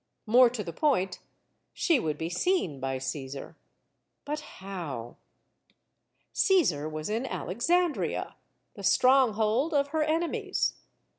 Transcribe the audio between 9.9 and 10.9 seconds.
enemies.